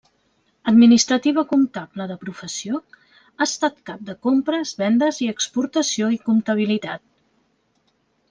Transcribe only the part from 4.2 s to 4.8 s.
compres,